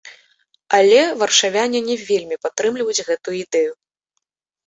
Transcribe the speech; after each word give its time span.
Але 0.77 1.01
варшавяне 1.23 1.79
не 1.89 1.97
вельмі 2.07 2.35
падтрымліваюць 2.45 3.05
гэтую 3.09 3.35
ідэю. 3.43 3.71